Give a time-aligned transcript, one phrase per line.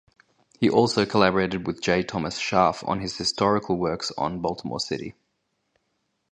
[0.59, 2.01] He also collaborated with J.
[2.01, 5.13] Thomas Scharf on his historical works on Baltimore City.